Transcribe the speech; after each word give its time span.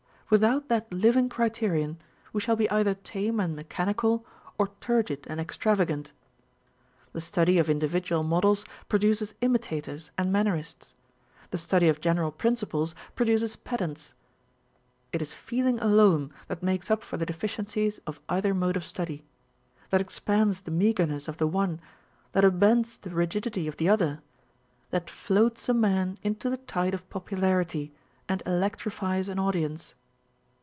Without 0.31 0.69
that 0.69 0.89
living 0.93 1.27
criterion, 1.27 1.99
we 2.31 2.39
shall 2.39 2.55
be 2.55 2.69
either 2.71 2.93
tame 2.93 3.37
and 3.41 3.53
mechanical, 3.53 4.25
or 4.57 4.69
turgid 4.79 5.27
and 5.29 5.41
extravagant. 5.41 6.13
The 7.11 7.19
study 7.19 7.57
of 7.57 7.69
individual 7.69 8.23
models 8.23 8.63
produces 8.87 9.33
imitators 9.41 10.09
and 10.17 10.31
mannerists: 10.33 10.93
the 11.49 11.57
study 11.57 11.89
of 11.89 11.99
general 11.99 12.31
principles 12.31 12.95
produces 13.13 13.57
pedants. 13.57 14.13
It 15.11 15.21
is 15.21 15.33
feeling 15.33 15.81
alone 15.81 16.31
that 16.47 16.63
makes 16.63 16.89
up 16.89 17.03
for 17.03 17.17
the 17.17 17.25
deficiences 17.25 17.99
of 18.07 18.21
either 18.29 18.53
mode 18.53 18.77
of 18.77 18.85
study; 18.85 19.25
that 19.89 19.99
expands 19.99 20.61
the 20.61 20.71
meagreness 20.71 21.27
of 21.27 21.39
the 21.39 21.47
one, 21.47 21.81
that 22.31 22.45
unbends 22.45 22.95
the 23.01 23.09
rigidity 23.09 23.67
of 23.67 23.75
the 23.75 23.89
other, 23.89 24.21
that 24.91 25.09
floats 25.09 25.67
a 25.67 25.73
man 25.73 26.17
into 26.23 26.49
the 26.49 26.55
tide 26.55 26.93
of 26.93 27.09
popularity, 27.09 27.93
and 28.29 28.41
electrifies 28.45 29.27
an 29.27 29.37
audience. 29.37 29.93